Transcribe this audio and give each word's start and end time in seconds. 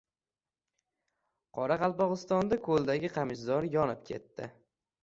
Qoraqalpog‘istonda 1.57 2.61
ko‘ldagi 2.71 3.13
qamishzor 3.21 3.71
yonib 3.79 4.07
ketdi 4.13 4.55